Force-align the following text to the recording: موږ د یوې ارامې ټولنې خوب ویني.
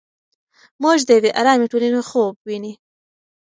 موږ 0.81 0.99
د 1.07 1.09
یوې 1.17 1.31
ارامې 1.39 1.65
ټولنې 1.71 2.01
خوب 2.09 2.33
ویني. 2.47 2.73